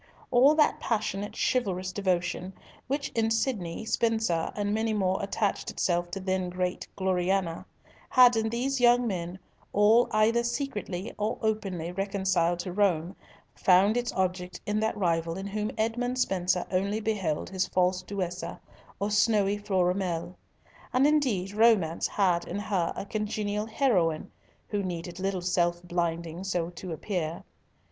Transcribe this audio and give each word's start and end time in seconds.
All 0.31 0.55
that 0.55 0.79
passionate, 0.79 1.35
chivalrous 1.37 1.91
devotion, 1.91 2.53
which 2.87 3.09
in 3.09 3.29
Sidney, 3.29 3.85
Spenser, 3.85 4.51
and 4.55 4.73
many 4.73 4.93
more 4.93 5.21
attached 5.21 5.69
itself 5.69 6.09
to 6.09 6.19
then 6.19 6.49
great 6.49 6.87
Gloriana, 6.95 7.67
had 8.09 8.35
in 8.35 8.49
these 8.49 8.81
young 8.81 9.05
men, 9.05 9.37
all 9.73 10.07
either 10.09 10.43
secretly 10.43 11.13
or 11.19 11.37
openly 11.43 11.91
reconciled 11.91 12.57
to 12.61 12.73
Rome, 12.73 13.15
found 13.53 13.95
its 13.95 14.11
object 14.13 14.59
in 14.65 14.79
that 14.79 14.97
rival 14.97 15.37
in 15.37 15.45
whom 15.45 15.69
Edmund 15.77 16.17
Spenser 16.17 16.65
only 16.71 16.99
beheld 16.99 17.51
his 17.51 17.67
false 17.67 18.01
Duessa 18.01 18.59
or 18.99 19.11
snowy 19.11 19.59
Florimel. 19.59 20.35
And, 20.93 21.05
indeed, 21.05 21.53
romance 21.53 22.07
had 22.07 22.47
in 22.47 22.57
her 22.57 22.91
a 22.95 23.05
congenial 23.05 23.67
heroine, 23.67 24.31
who 24.69 24.81
needed 24.81 25.19
little 25.19 25.41
self 25.41 25.83
blinding 25.83 26.43
so 26.43 26.71
to 26.71 26.91
appear. 26.91 27.43